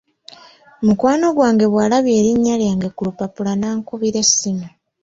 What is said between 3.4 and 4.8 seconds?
n'ankubira essimu.